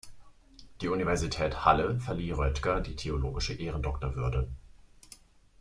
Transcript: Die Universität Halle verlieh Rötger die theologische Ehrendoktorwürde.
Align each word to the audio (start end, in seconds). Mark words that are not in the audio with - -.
Die 0.81 0.87
Universität 0.87 1.63
Halle 1.63 1.99
verlieh 1.99 2.31
Rötger 2.31 2.81
die 2.81 2.95
theologische 2.95 3.53
Ehrendoktorwürde. 3.53 4.49